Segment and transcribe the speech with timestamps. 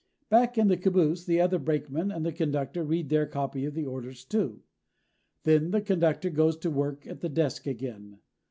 [0.31, 3.85] Back in the caboose the other brakeman and the conductor read their copy of the
[3.85, 4.63] orders, too.
[5.43, 8.17] Then the conductor goes to work at his desk again.